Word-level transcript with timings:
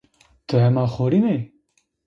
Ti 0.47 0.55
hema 0.63 0.83
xurîn 0.93 1.25
ê? 1.35 1.37